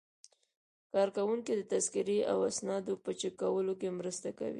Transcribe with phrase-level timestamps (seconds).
[0.93, 4.49] کارکوونکي د تذکرې او اسنادو په چک کولو کې مرسته کوي.